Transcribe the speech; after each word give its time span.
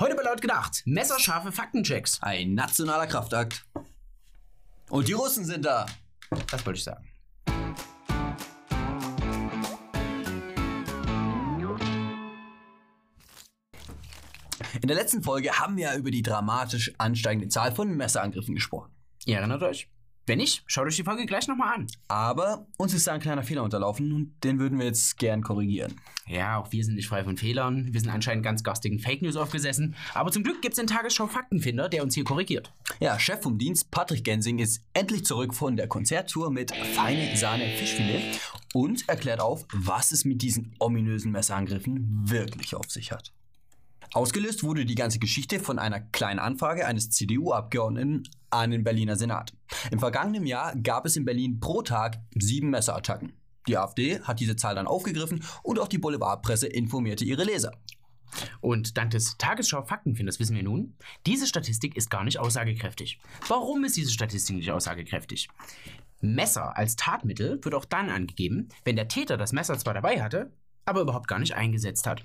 Heute 0.00 0.16
bei 0.16 0.24
Laut 0.24 0.40
gedacht, 0.40 0.82
messerscharfe 0.86 1.52
Faktenchecks. 1.52 2.20
Ein 2.20 2.54
nationaler 2.54 3.06
Kraftakt. 3.06 3.64
Und 4.90 5.06
die 5.06 5.12
Russen 5.12 5.44
sind 5.44 5.64
da. 5.64 5.86
Das 6.50 6.66
wollte 6.66 6.78
ich 6.78 6.84
sagen. 6.84 7.08
In 14.82 14.88
der 14.88 14.96
letzten 14.96 15.22
Folge 15.22 15.60
haben 15.60 15.76
wir 15.76 15.84
ja 15.84 15.94
über 15.94 16.10
die 16.10 16.22
dramatisch 16.22 16.92
ansteigende 16.98 17.48
Zahl 17.48 17.72
von 17.72 17.96
Messerangriffen 17.96 18.56
gesprochen. 18.56 18.90
Ihr 19.26 19.38
erinnert 19.38 19.62
euch? 19.62 19.88
Wenn 20.26 20.38
nicht, 20.38 20.62
schaut 20.66 20.86
euch 20.86 20.96
die 20.96 21.04
Folge 21.04 21.26
gleich 21.26 21.48
nochmal 21.48 21.74
an. 21.74 21.86
Aber 22.08 22.66
uns 22.78 22.94
ist 22.94 23.06
da 23.06 23.12
ein 23.12 23.20
kleiner 23.20 23.42
Fehler 23.42 23.62
unterlaufen 23.62 24.10
und 24.12 24.42
den 24.42 24.58
würden 24.58 24.78
wir 24.78 24.86
jetzt 24.86 25.18
gern 25.18 25.42
korrigieren. 25.42 26.00
Ja, 26.26 26.56
auch 26.56 26.72
wir 26.72 26.82
sind 26.82 26.94
nicht 26.94 27.08
frei 27.08 27.24
von 27.24 27.36
Fehlern. 27.36 27.92
Wir 27.92 28.00
sind 28.00 28.08
anscheinend 28.08 28.42
ganz 28.42 28.62
garstigen 28.62 28.98
Fake 28.98 29.20
News 29.20 29.36
aufgesessen. 29.36 29.94
Aber 30.14 30.32
zum 30.32 30.42
Glück 30.42 30.62
gibt's 30.62 30.78
den 30.78 30.86
Tagesschau 30.86 31.26
Faktenfinder, 31.26 31.90
der 31.90 32.02
uns 32.02 32.14
hier 32.14 32.24
korrigiert. 32.24 32.72
Ja, 33.00 33.18
Chef 33.18 33.42
vom 33.42 33.58
Dienst 33.58 33.90
Patrick 33.90 34.24
Gensing 34.24 34.58
ist 34.60 34.82
endlich 34.94 35.26
zurück 35.26 35.54
von 35.54 35.76
der 35.76 35.88
Konzerttour 35.88 36.50
mit 36.50 36.74
feine 36.74 37.36
Sahne 37.36 37.68
Fischfilet 37.76 38.40
und 38.72 39.06
erklärt 39.08 39.40
auf, 39.40 39.66
was 39.74 40.10
es 40.12 40.24
mit 40.24 40.40
diesen 40.40 40.74
ominösen 40.78 41.32
Messerangriffen 41.32 42.30
wirklich 42.30 42.74
auf 42.74 42.90
sich 42.90 43.12
hat. 43.12 43.34
Ausgelöst 44.14 44.62
wurde 44.62 44.84
die 44.84 44.94
ganze 44.94 45.18
Geschichte 45.18 45.58
von 45.58 45.78
einer 45.78 46.00
kleinen 46.00 46.38
Anfrage 46.38 46.86
eines 46.86 47.10
CDU-Abgeordneten 47.10 48.22
an 48.54 48.70
den 48.70 48.84
Berliner 48.84 49.16
Senat. 49.16 49.52
Im 49.90 49.98
vergangenen 49.98 50.46
Jahr 50.46 50.74
gab 50.76 51.06
es 51.06 51.16
in 51.16 51.24
Berlin 51.24 51.60
pro 51.60 51.82
Tag 51.82 52.18
sieben 52.34 52.70
Messerattacken. 52.70 53.32
Die 53.66 53.78
AfD 53.78 54.20
hat 54.20 54.40
diese 54.40 54.56
Zahl 54.56 54.74
dann 54.74 54.86
aufgegriffen 54.86 55.42
und 55.62 55.78
auch 55.78 55.88
die 55.88 55.98
Boulevardpresse 55.98 56.66
informierte 56.66 57.24
ihre 57.24 57.44
Leser. 57.44 57.72
Und 58.60 58.96
dank 58.96 59.10
des 59.10 59.36
Tagesschau 59.38 59.82
Faktenfinders 59.82 60.40
wissen 60.40 60.56
wir 60.56 60.62
nun, 60.62 60.96
diese 61.26 61.46
Statistik 61.46 61.96
ist 61.96 62.10
gar 62.10 62.24
nicht 62.24 62.38
aussagekräftig. 62.38 63.20
Warum 63.48 63.84
ist 63.84 63.96
diese 63.96 64.10
Statistik 64.10 64.56
nicht 64.56 64.70
aussagekräftig? 64.70 65.48
Messer 66.20 66.76
als 66.76 66.96
Tatmittel 66.96 67.62
wird 67.62 67.74
auch 67.74 67.84
dann 67.84 68.10
angegeben, 68.10 68.68
wenn 68.84 68.96
der 68.96 69.08
Täter 69.08 69.36
das 69.36 69.52
Messer 69.52 69.78
zwar 69.78 69.94
dabei 69.94 70.22
hatte, 70.22 70.52
aber 70.84 71.00
überhaupt 71.00 71.28
gar 71.28 71.38
nicht 71.38 71.54
eingesetzt 71.54 72.06
hat. 72.06 72.24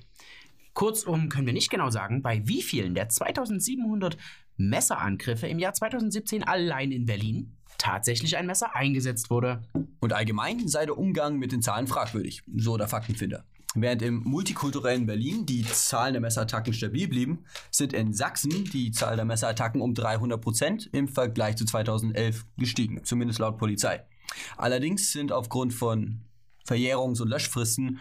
Kurzum 0.74 1.30
können 1.30 1.48
wir 1.48 1.54
nicht 1.54 1.70
genau 1.70 1.90
sagen, 1.90 2.22
bei 2.22 2.48
wie 2.48 2.62
vielen 2.62 2.94
der 2.96 3.10
2700 3.10 4.18
Messerangriffe 4.58 5.48
im 5.48 5.60
Jahr 5.60 5.74
2017 5.74 6.44
allein 6.44 6.92
in 6.92 7.06
Berlin 7.06 7.56
tatsächlich 7.78 8.38
ein 8.38 8.46
Messer 8.46 8.76
eingesetzt 8.76 9.30
wurde. 9.30 9.62
Und 10.00 10.14
allgemein 10.14 10.68
sei 10.68 10.86
der 10.86 10.98
Umgang 10.98 11.38
mit 11.38 11.52
den 11.52 11.62
Zahlen 11.62 11.88
fragwürdig, 11.88 12.44
so 12.56 12.78
der 12.78 12.88
Faktenfinder. 12.88 13.46
Während 13.76 14.02
im 14.02 14.24
multikulturellen 14.24 15.06
Berlin 15.06 15.46
die 15.46 15.64
Zahlen 15.64 16.14
der 16.14 16.22
Messerattacken 16.22 16.74
stabil 16.74 17.08
blieben, 17.08 17.46
sind 17.70 17.94
in 17.94 18.14
Sachsen 18.14 18.66
die 18.66 18.92
Zahl 18.92 19.16
der 19.16 19.26
Messerattacken 19.26 19.80
um 19.82 19.94
300 19.94 20.42
Prozent 20.42 20.90
im 20.92 21.08
Vergleich 21.08 21.56
zu 21.56 21.66
2011 21.66 22.46
gestiegen, 22.58 23.04
zumindest 23.04 23.40
laut 23.40 23.58
Polizei. 23.58 24.04
Allerdings 24.58 25.12
sind 25.12 25.32
aufgrund 25.32 25.74
von 25.74 26.22
Verjährungs- 26.68 27.22
und 27.22 27.30
Löschfristen 27.30 28.00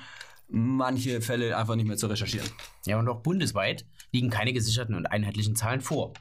manche 0.49 1.21
Fälle 1.21 1.57
einfach 1.57 1.77
nicht 1.77 1.87
mehr 1.87 1.97
zu 1.97 2.07
recherchieren. 2.07 2.49
Ja, 2.87 2.99
und 2.99 3.09
auch 3.09 3.23
bundesweit 3.23 3.85
liegen 4.13 4.31
keine 4.31 4.53
gesicherten 4.53 4.95
und 4.95 5.07
einheitlichen 5.07 5.57
Zahlen 5.57 5.81
vor. 5.81 6.15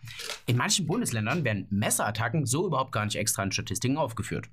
In 0.45 0.57
manchen 0.57 0.85
Bundesländern 0.85 1.43
werden 1.43 1.67
Messerattacken 1.69 2.45
so 2.45 2.67
überhaupt 2.67 2.91
gar 2.91 3.05
nicht 3.05 3.15
extra 3.15 3.43
in 3.43 3.51
Statistiken 3.51 3.97
aufgeführt. 3.97 4.49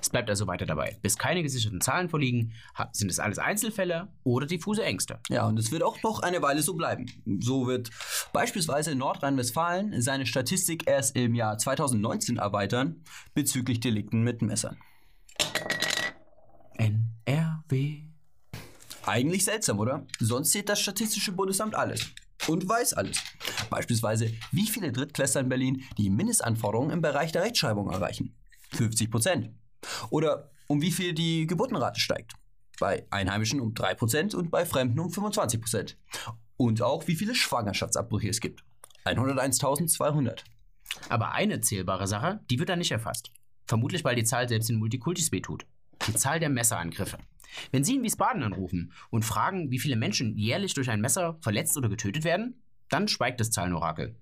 Es 0.00 0.10
bleibt 0.10 0.28
also 0.28 0.46
weiter 0.46 0.66
dabei. 0.66 0.98
Bis 1.02 1.16
keine 1.16 1.42
gesicherten 1.42 1.80
Zahlen 1.80 2.08
vorliegen, 2.08 2.52
sind 2.92 3.10
es 3.10 3.18
alles 3.18 3.38
Einzelfälle 3.38 4.08
oder 4.22 4.46
diffuse 4.46 4.84
Ängste. 4.84 5.20
Ja, 5.28 5.46
und 5.46 5.58
es 5.58 5.70
wird 5.72 5.82
auch 5.82 6.02
noch 6.02 6.20
eine 6.20 6.42
Weile 6.42 6.62
so 6.62 6.74
bleiben. 6.74 7.06
So 7.40 7.66
wird 7.66 7.90
beispielsweise 8.32 8.94
Nordrhein-Westfalen 8.94 10.00
seine 10.02 10.26
Statistik 10.26 10.88
erst 10.88 11.16
im 11.16 11.34
Jahr 11.34 11.58
2019 11.58 12.38
erweitern 12.38 13.02
bezüglich 13.34 13.80
Delikten 13.80 14.22
mit 14.22 14.42
Messern. 14.42 14.76
Eigentlich 19.08 19.46
seltsam, 19.46 19.78
oder? 19.78 20.06
Sonst 20.18 20.52
sieht 20.52 20.68
das 20.68 20.80
Statistische 20.80 21.32
Bundesamt 21.32 21.74
alles. 21.74 22.12
Und 22.46 22.68
weiß 22.68 22.92
alles. 22.92 23.22
Beispielsweise, 23.70 24.30
wie 24.52 24.66
viele 24.66 24.92
Drittklässler 24.92 25.40
in 25.40 25.48
Berlin 25.48 25.82
die 25.96 26.10
Mindestanforderungen 26.10 26.90
im 26.90 27.00
Bereich 27.00 27.32
der 27.32 27.42
Rechtschreibung 27.42 27.90
erreichen. 27.90 28.36
50 28.72 29.10
Prozent. 29.10 29.50
Oder 30.10 30.50
um 30.66 30.82
wie 30.82 30.92
viel 30.92 31.14
die 31.14 31.46
Geburtenrate 31.46 31.98
steigt. 31.98 32.34
Bei 32.78 33.06
Einheimischen 33.08 33.60
um 33.60 33.72
3 33.72 33.94
Prozent 33.94 34.34
und 34.34 34.50
bei 34.50 34.66
Fremden 34.66 35.00
um 35.00 35.10
25 35.10 35.60
Prozent. 35.62 35.96
Und 36.58 36.82
auch 36.82 37.08
wie 37.08 37.16
viele 37.16 37.34
Schwangerschaftsabbrüche 37.34 38.28
es 38.28 38.40
gibt. 38.40 38.62
101.200. 39.06 40.40
Aber 41.08 41.32
eine 41.32 41.62
zählbare 41.62 42.06
Sache, 42.06 42.40
die 42.50 42.58
wird 42.58 42.68
da 42.68 42.76
nicht 42.76 42.92
erfasst. 42.92 43.32
Vermutlich, 43.66 44.04
weil 44.04 44.16
die 44.16 44.24
Zahl 44.24 44.50
selbst 44.50 44.68
in 44.68 44.76
Multikultis 44.76 45.32
wehtut. 45.32 45.64
Die 46.06 46.14
Zahl 46.14 46.40
der 46.40 46.48
Messerangriffe. 46.48 47.18
Wenn 47.70 47.84
Sie 47.84 47.96
in 47.96 48.02
Wiesbaden 48.02 48.42
anrufen 48.42 48.92
und 49.10 49.24
fragen, 49.24 49.70
wie 49.70 49.78
viele 49.78 49.96
Menschen 49.96 50.36
jährlich 50.36 50.74
durch 50.74 50.90
ein 50.90 51.00
Messer 51.00 51.38
verletzt 51.40 51.76
oder 51.76 51.88
getötet 51.88 52.24
werden, 52.24 52.62
dann 52.88 53.08
schweigt 53.08 53.40
das 53.40 53.50
Zahlenorakel. 53.50 54.16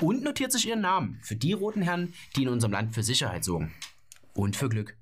Und 0.00 0.22
notiert 0.22 0.52
sich 0.52 0.66
Ihren 0.66 0.80
Namen 0.80 1.18
für 1.22 1.36
die 1.36 1.52
roten 1.52 1.82
Herren, 1.82 2.14
die 2.36 2.42
in 2.42 2.48
unserem 2.48 2.72
Land 2.72 2.94
für 2.94 3.02
Sicherheit 3.02 3.44
sorgen. 3.44 3.72
Und 4.34 4.56
für 4.56 4.68
Glück. 4.68 4.96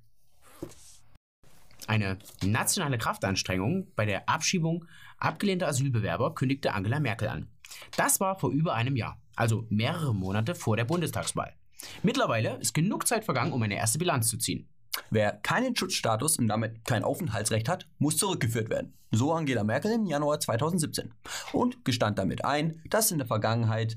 Eine 1.87 2.19
nationale 2.43 2.99
Kraftanstrengung 2.99 3.89
bei 3.97 4.05
der 4.05 4.29
Abschiebung 4.29 4.85
abgelehnter 5.17 5.69
Asylbewerber 5.69 6.35
kündigte 6.35 6.75
Angela 6.75 7.01
Merkel 7.01 7.29
an. 7.29 7.49
Das 7.97 8.21
war 8.21 8.39
vor 8.39 8.51
über 8.51 8.75
einem 8.75 8.97
Jahr, 8.97 9.21
also 9.37 9.67
mehrere 9.71 10.15
Monate 10.15 10.55
vor 10.55 10.77
der 10.77 10.85
Bundestagswahl. 10.85 11.55
Mittlerweile 12.03 12.57
ist 12.57 12.75
genug 12.75 13.07
Zeit 13.07 13.25
vergangen, 13.25 13.53
um 13.53 13.63
eine 13.63 13.77
erste 13.77 13.99
Bilanz 13.99 14.29
zu 14.29 14.37
ziehen. 14.37 14.69
Wer 15.11 15.33
keinen 15.33 15.77
Schutzstatus 15.77 16.39
und 16.39 16.49
damit 16.49 16.85
kein 16.85 17.05
Aufenthaltsrecht 17.05 17.69
hat, 17.69 17.87
muss 17.99 18.17
zurückgeführt 18.17 18.71
werden. 18.71 18.95
So 19.11 19.33
Angela 19.33 19.65
Merkel 19.65 19.93
im 19.93 20.07
Januar 20.07 20.41
2017. 20.41 21.13
Und 21.53 21.85
gestand 21.85 22.19
damit 22.19 22.45
ein, 22.45 22.83
dass 22.91 23.11
in 23.11 23.19
der 23.19 23.27
Vergangenheit 23.27 23.95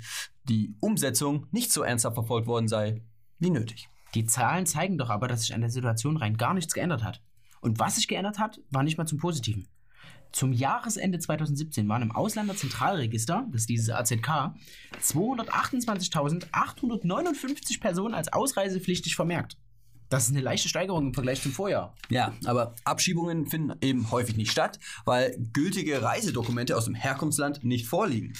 die 0.47 0.75
Umsetzung 0.79 1.47
nicht 1.51 1.71
so 1.71 1.83
ernsthaft 1.83 2.15
verfolgt 2.15 2.47
worden 2.47 2.67
sei 2.67 3.01
wie 3.39 3.49
nötig. 3.49 3.89
Die 4.13 4.25
Zahlen 4.25 4.65
zeigen 4.65 4.97
doch 4.97 5.09
aber, 5.09 5.27
dass 5.27 5.41
sich 5.41 5.53
an 5.53 5.61
der 5.61 5.69
Situation 5.69 6.17
rein 6.17 6.37
gar 6.37 6.53
nichts 6.53 6.73
geändert 6.73 7.03
hat. 7.03 7.21
Und 7.61 7.79
was 7.79 7.95
sich 7.95 8.07
geändert 8.07 8.39
hat, 8.39 8.59
war 8.69 8.83
nicht 8.83 8.97
mal 8.97 9.05
zum 9.05 9.19
Positiven. 9.19 9.67
Zum 10.31 10.53
Jahresende 10.53 11.19
2017 11.19 11.89
waren 11.89 12.01
im 12.01 12.13
Ausländerzentralregister, 12.13 13.45
das 13.51 13.63
ist 13.63 13.69
dieses 13.69 13.89
AZK, 13.89 14.53
228.859 15.01 17.81
Personen 17.81 18.13
als 18.13 18.31
ausreisepflichtig 18.31 19.15
vermerkt. 19.15 19.57
Das 20.11 20.25
ist 20.25 20.31
eine 20.31 20.41
leichte 20.41 20.67
Steigerung 20.67 21.07
im 21.07 21.13
Vergleich 21.13 21.41
zum 21.41 21.53
Vorjahr. 21.53 21.95
Ja, 22.09 22.33
aber 22.43 22.75
Abschiebungen 22.83 23.47
finden 23.47 23.77
eben 23.79 24.11
häufig 24.11 24.35
nicht 24.35 24.51
statt, 24.51 24.77
weil 25.05 25.37
gültige 25.53 26.01
Reisedokumente 26.01 26.75
aus 26.75 26.83
dem 26.83 26.95
Herkunftsland 26.95 27.63
nicht 27.63 27.87
vorliegen. 27.87 28.33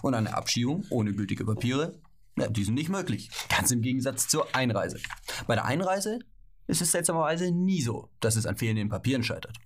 Und 0.00 0.14
eine 0.14 0.34
Abschiebung 0.34 0.86
ohne 0.88 1.12
gültige 1.12 1.44
Papiere, 1.44 2.00
ja, 2.38 2.48
die 2.48 2.64
sind 2.64 2.74
nicht 2.74 2.88
möglich. 2.88 3.28
Ganz 3.50 3.70
im 3.70 3.82
Gegensatz 3.82 4.26
zur 4.26 4.56
Einreise. 4.56 5.00
Bei 5.46 5.54
der 5.54 5.66
Einreise 5.66 6.20
ist 6.66 6.80
es 6.80 6.92
seltsamerweise 6.92 7.52
nie 7.52 7.82
so, 7.82 8.08
dass 8.20 8.36
es 8.36 8.46
an 8.46 8.56
fehlenden 8.56 8.88
Papieren 8.88 9.22
scheitert. 9.22 9.58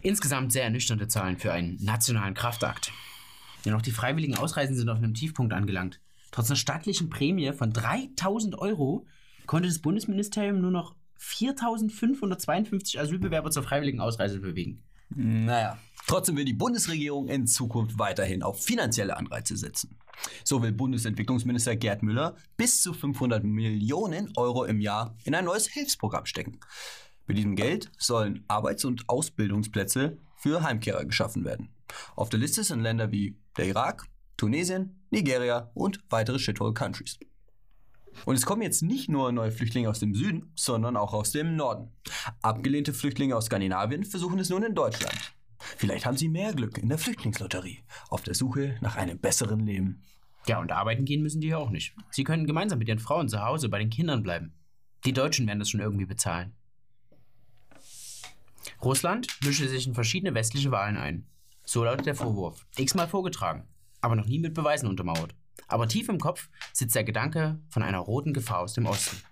Insgesamt 0.00 0.50
sehr 0.52 0.64
ernüchternde 0.64 1.08
Zahlen 1.08 1.36
für 1.36 1.52
einen 1.52 1.76
nationalen 1.84 2.32
Kraftakt. 2.32 2.90
Denn 3.66 3.74
auch 3.74 3.82
die 3.82 3.92
freiwilligen 3.92 4.38
Ausreisen 4.38 4.76
sind 4.76 4.88
auf 4.88 4.96
einem 4.96 5.12
Tiefpunkt 5.12 5.52
angelangt. 5.52 6.00
Trotz 6.30 6.48
einer 6.48 6.56
stattlichen 6.56 7.10
Prämie 7.10 7.52
von 7.52 7.70
3000 7.70 8.58
Euro 8.58 9.06
konnte 9.46 9.68
das 9.68 9.80
Bundesministerium 9.80 10.60
nur 10.60 10.70
noch 10.70 10.94
4552 11.16 12.98
Asylbewerber 12.98 13.50
zur 13.50 13.62
freiwilligen 13.62 14.00
Ausreise 14.00 14.40
bewegen. 14.40 14.82
Naja, 15.14 15.78
trotzdem 16.06 16.36
will 16.36 16.44
die 16.44 16.52
Bundesregierung 16.52 17.28
in 17.28 17.46
Zukunft 17.46 17.98
weiterhin 17.98 18.42
auf 18.42 18.62
finanzielle 18.64 19.16
Anreize 19.16 19.56
setzen. 19.56 19.96
So 20.44 20.62
will 20.62 20.72
Bundesentwicklungsminister 20.72 21.76
Gerd 21.76 22.02
Müller 22.02 22.36
bis 22.56 22.80
zu 22.82 22.92
500 22.92 23.44
Millionen 23.44 24.32
Euro 24.36 24.64
im 24.64 24.80
Jahr 24.80 25.16
in 25.24 25.34
ein 25.34 25.44
neues 25.44 25.66
Hilfsprogramm 25.66 26.26
stecken. 26.26 26.58
Mit 27.26 27.38
diesem 27.38 27.56
Geld 27.56 27.90
sollen 27.98 28.44
Arbeits- 28.48 28.84
und 28.84 29.08
Ausbildungsplätze 29.08 30.18
für 30.36 30.62
Heimkehrer 30.62 31.04
geschaffen 31.04 31.44
werden. 31.44 31.68
Auf 32.16 32.30
der 32.30 32.40
Liste 32.40 32.64
sind 32.64 32.80
Länder 32.80 33.12
wie 33.12 33.36
der 33.56 33.66
Irak, 33.66 34.06
Tunesien, 34.36 35.02
Nigeria 35.10 35.70
und 35.74 36.00
weitere 36.10 36.38
Shithole 36.38 36.74
Countries. 36.74 37.18
Und 38.24 38.34
es 38.36 38.46
kommen 38.46 38.62
jetzt 38.62 38.82
nicht 38.82 39.08
nur 39.08 39.32
neue 39.32 39.52
Flüchtlinge 39.52 39.88
aus 39.88 39.98
dem 39.98 40.14
Süden, 40.14 40.52
sondern 40.54 40.96
auch 40.96 41.12
aus 41.12 41.32
dem 41.32 41.56
Norden. 41.56 41.90
Abgelehnte 42.40 42.92
Flüchtlinge 42.92 43.36
aus 43.36 43.46
Skandinavien 43.46 44.04
versuchen 44.04 44.38
es 44.38 44.50
nun 44.50 44.62
in 44.62 44.74
Deutschland. 44.74 45.34
Vielleicht 45.58 46.06
haben 46.06 46.16
sie 46.16 46.28
mehr 46.28 46.52
Glück 46.52 46.78
in 46.78 46.88
der 46.88 46.98
Flüchtlingslotterie, 46.98 47.80
auf 48.10 48.22
der 48.22 48.34
Suche 48.34 48.76
nach 48.80 48.96
einem 48.96 49.18
besseren 49.18 49.60
Leben. 49.60 50.02
Ja, 50.46 50.60
und 50.60 50.72
arbeiten 50.72 51.04
gehen 51.04 51.22
müssen 51.22 51.40
die 51.40 51.48
ja 51.48 51.58
auch 51.58 51.70
nicht. 51.70 51.94
Sie 52.10 52.24
können 52.24 52.46
gemeinsam 52.46 52.78
mit 52.80 52.88
ihren 52.88 52.98
Frauen 52.98 53.28
zu 53.28 53.44
Hause 53.44 53.68
bei 53.68 53.78
den 53.78 53.90
Kindern 53.90 54.22
bleiben. 54.22 54.54
Die 55.04 55.12
Deutschen 55.12 55.46
werden 55.46 55.60
das 55.60 55.70
schon 55.70 55.80
irgendwie 55.80 56.06
bezahlen. 56.06 56.52
Russland 58.82 59.28
mischte 59.44 59.68
sich 59.68 59.86
in 59.86 59.94
verschiedene 59.94 60.34
westliche 60.34 60.72
Wahlen 60.72 60.96
ein. 60.96 61.26
So 61.64 61.84
lautet 61.84 62.06
der 62.06 62.16
Vorwurf. 62.16 62.66
X-mal 62.76 63.08
vorgetragen. 63.08 63.68
aber 64.00 64.16
noch 64.16 64.26
nie 64.26 64.40
mit 64.40 64.52
Beweisen 64.52 64.88
untermauert. 64.88 65.34
Aber 65.68 65.88
tief 65.88 66.08
im 66.08 66.18
Kopf 66.18 66.48
sitzt 66.72 66.94
der 66.94 67.04
Gedanke 67.04 67.58
von 67.68 67.82
einer 67.82 67.98
roten 67.98 68.32
Gefahr 68.32 68.60
aus 68.60 68.74
dem 68.74 68.86
Osten. 68.86 69.22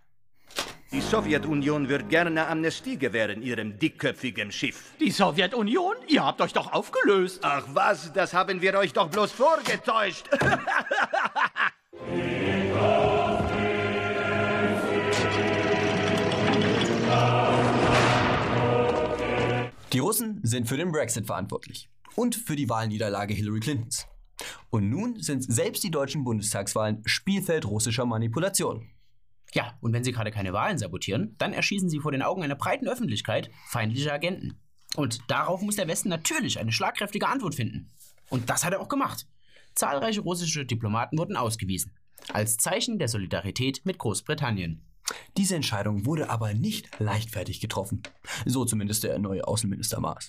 Die 0.93 1.01
Sowjetunion 1.01 1.89
wird 1.89 2.09
gerne 2.09 2.49
Amnestie 2.49 2.97
gewähren, 2.99 3.43
ihrem 3.43 3.79
dickköpfigen 3.79 4.51
Schiff. 4.51 4.93
Die 4.99 5.13
Sowjetunion? 5.13 5.95
Ihr 6.09 6.25
habt 6.25 6.41
euch 6.41 6.53
doch 6.53 6.73
aufgelöst. 6.73 7.41
Ach 7.43 7.65
was, 7.73 8.13
das 8.13 8.35
haben 8.35 8.61
wir 8.61 8.75
euch 8.75 8.93
doch 8.93 9.09
bloß 9.09 9.31
vorgetäuscht. 9.31 10.29
Die 19.93 19.99
Russen 19.99 20.39
sind 20.45 20.69
für 20.69 20.77
den 20.77 20.93
Brexit 20.93 21.27
verantwortlich 21.27 21.89
und 22.15 22.37
für 22.37 22.55
die 22.55 22.69
Wahlniederlage 22.69 23.35
Hillary 23.35 23.59
Clintons. 23.59 24.07
Und 24.71 24.89
nun 24.89 25.21
sind 25.21 25.43
selbst 25.43 25.83
die 25.83 25.91
deutschen 25.91 26.25
Bundestagswahlen 26.25 27.03
Spielfeld 27.05 27.67
russischer 27.67 28.07
Manipulation. 28.07 28.89
Ja, 29.53 29.77
und 29.81 29.93
wenn 29.93 30.05
sie 30.05 30.13
gerade 30.13 30.31
keine 30.31 30.53
Wahlen 30.53 30.79
sabotieren, 30.79 31.35
dann 31.39 31.53
erschießen 31.53 31.89
sie 31.89 31.99
vor 31.99 32.13
den 32.13 32.23
Augen 32.23 32.43
einer 32.43 32.55
breiten 32.55 32.89
Öffentlichkeit 32.89 33.51
feindliche 33.67 34.13
Agenten. 34.13 34.61
Und 34.97 35.21
darauf 35.29 35.61
muss 35.61 35.77
der 35.77 35.89
Westen 35.89 36.09
natürlich 36.09 36.59
eine 36.59 36.73
schlagkräftige 36.73 37.29
Antwort 37.29 37.57
finden. 37.57 37.91
Und 38.29 38.49
das 38.49 38.65
hat 38.65 38.73
er 38.73 38.81
auch 38.81 38.89
gemacht. 38.89 39.27
Zahlreiche 39.75 40.21
russische 40.21 40.65
Diplomaten 40.65 41.19
wurden 41.19 41.37
ausgewiesen. 41.37 41.93
Als 42.33 42.57
Zeichen 42.57 42.99
der 42.99 43.09
Solidarität 43.09 43.81
mit 43.85 43.99
Großbritannien. 43.99 44.85
Diese 45.37 45.57
Entscheidung 45.57 46.07
wurde 46.07 46.31
aber 46.31 46.55
nicht 46.55 46.89
leichtfertig 47.01 47.61
getroffen. 47.61 48.03
So 48.45 48.65
zumindest 48.65 49.03
der 49.03 49.19
neue 49.19 49.47
Außenminister 49.47 50.01
Maas. 50.01 50.29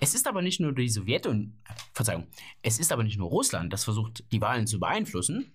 Es 0.00 0.14
ist 0.14 0.28
aber 0.28 0.42
nicht 0.42 0.60
nur 0.60 0.72
die 0.72 0.88
Sowjetunion, 0.88 1.60
Verzeihung, 1.94 2.26
es 2.62 2.78
ist 2.78 2.92
aber 2.92 3.04
nicht 3.04 3.18
nur 3.18 3.28
Russland, 3.28 3.72
das 3.72 3.84
versucht, 3.84 4.24
die 4.32 4.40
Wahlen 4.40 4.66
zu 4.66 4.80
beeinflussen. 4.80 5.52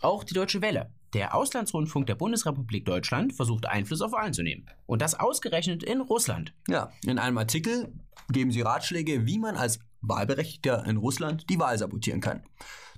Auch 0.00 0.22
die 0.22 0.34
Deutsche 0.34 0.62
Welle, 0.62 0.92
der 1.14 1.34
Auslandsrundfunk 1.34 2.06
der 2.06 2.14
Bundesrepublik 2.14 2.84
Deutschland, 2.84 3.32
versucht 3.32 3.66
Einfluss 3.66 4.00
auf 4.00 4.12
Wahlen 4.12 4.32
zu 4.32 4.42
nehmen. 4.42 4.66
Und 4.86 5.02
das 5.02 5.18
ausgerechnet 5.18 5.82
in 5.82 6.00
Russland. 6.00 6.54
Ja, 6.68 6.92
in 7.04 7.18
einem 7.18 7.38
Artikel 7.38 7.92
geben 8.30 8.52
sie 8.52 8.60
Ratschläge, 8.60 9.26
wie 9.26 9.38
man 9.38 9.56
als 9.56 9.80
Wahlberechtigter 10.00 10.84
in 10.86 10.96
Russland 10.96 11.48
die 11.50 11.58
Wahl 11.58 11.76
sabotieren 11.76 12.20
kann. 12.20 12.44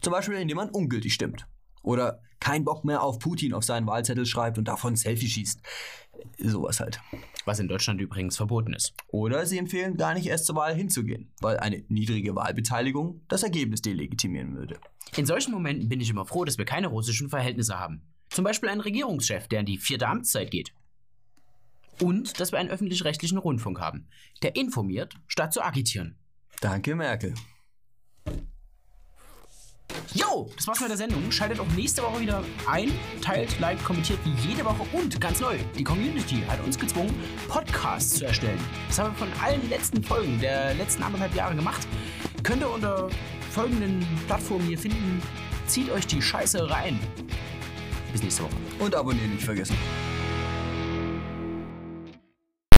Zum 0.03 0.13
Beispiel, 0.13 0.35
indem 0.35 0.57
man 0.57 0.71
ungültig 0.71 1.15
stimmt. 1.15 1.47
Oder 1.83 2.21
kein 2.41 2.65
Bock 2.65 2.85
mehr 2.85 3.03
auf 3.03 3.19
Putin 3.19 3.55
auf 3.55 3.65
seinen 3.65 3.87
Wahlzettel 3.87 4.27
schreibt 4.27 4.59
und 4.59 4.69
davon 4.69 4.97
Selfie 4.97 5.29
schießt. 5.29 5.61
Sowas 6.39 6.81
halt. 6.81 7.01
Was 7.45 7.59
in 7.59 7.69
Deutschland 7.69 8.01
übrigens 8.01 8.37
verboten 8.37 8.75
ist. 8.75 8.93
Oder 9.09 9.47
sie 9.47 9.59
empfehlen 9.59 9.97
gar 9.97 10.15
nicht 10.15 10.27
erst 10.27 10.47
zur 10.47 10.57
Wahl 10.57 10.75
hinzugehen, 10.75 11.33
weil 11.41 11.59
eine 11.59 11.85
niedrige 11.89 12.35
Wahlbeteiligung 12.35 13.23
das 13.29 13.43
Ergebnis 13.43 13.83
delegitimieren 13.83 14.57
würde. 14.57 14.79
In 15.17 15.27
solchen 15.27 15.53
Momenten 15.53 15.89
bin 15.89 16.01
ich 16.01 16.11
immer 16.11 16.27
froh, 16.27 16.45
dass 16.45 16.59
wir 16.59 16.65
keine 16.65 16.89
russischen 16.89 17.31
Verhältnisse 17.31 17.79
haben. 17.79 18.03
Zum 18.29 18.45
Beispiel 18.45 18.69
einen 18.69 18.81
Regierungschef, 18.81 19.49
der 19.49 19.61
in 19.61 19.67
die 19.67 19.79
vierte 19.79 20.07
Amtszeit 20.07 20.51
geht. 20.51 20.73
Und 22.01 22.41
dass 22.41 22.53
wir 22.53 22.59
einen 22.59 22.71
öffentlich-rechtlichen 22.71 23.39
Rundfunk 23.39 23.81
haben, 23.81 24.07
der 24.43 24.57
informiert, 24.57 25.15
statt 25.27 25.53
zu 25.53 25.63
agitieren. 25.63 26.17
Danke, 26.61 26.95
Merkel. 26.95 27.35
Jo, 30.15 30.49
das 30.57 30.67
war's 30.67 30.81
mit 30.81 30.91
der 30.91 30.97
Sendung. 30.97 31.31
Schaltet 31.31 31.61
auch 31.61 31.69
nächste 31.77 32.03
Woche 32.03 32.21
wieder 32.21 32.43
ein, 32.67 32.91
teilt, 33.23 33.61
liked, 33.61 33.85
kommentiert 33.85 34.19
wie 34.25 34.49
jede 34.49 34.65
Woche 34.65 34.85
und 34.93 35.21
ganz 35.21 35.41
neu, 35.41 35.57
die 35.79 35.85
Community 35.85 36.43
hat 36.49 36.63
uns 36.65 36.77
gezwungen, 36.77 37.15
Podcasts 37.49 38.17
zu 38.17 38.27
erstellen. 38.27 38.59
Das 38.89 38.99
haben 38.99 39.13
wir 39.13 39.27
von 39.27 39.29
allen 39.41 39.69
letzten 39.69 40.03
Folgen 40.03 40.41
der 40.41 40.75
letzten 40.75 41.05
anderthalb 41.05 41.35
Jahre 41.35 41.55
gemacht. 41.55 41.87
Könnt 42.43 42.63
ihr 42.63 42.71
unter 42.71 43.09
folgenden 43.51 44.05
Plattformen 44.27 44.67
hier 44.67 44.79
finden. 44.79 45.23
Zieht 45.67 45.91
euch 45.91 46.07
die 46.07 46.21
Scheiße 46.21 46.69
rein. 46.69 46.99
Bis 48.11 48.23
nächste 48.23 48.43
Woche. 48.43 48.57
Und 48.81 48.95
abonnieren 48.97 49.33
nicht 49.35 49.45
vergessen. 49.45 49.77